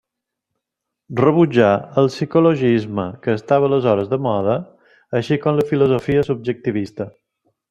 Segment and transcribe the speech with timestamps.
[1.19, 1.67] Rebutjà
[2.01, 4.57] el psicologisme, que estava aleshores de mode,
[5.21, 7.09] així com la filosofia subjectivista.